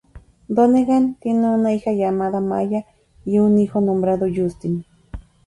Donegan 0.47 1.13
tiene 1.21 1.47
una 1.47 1.75
hija 1.75 1.91
llamada 1.91 2.41
Maya 2.41 2.87
y 3.23 3.37
un 3.37 3.59
hijo 3.59 3.81
nombrado 3.81 4.25
Justin. 4.35 4.83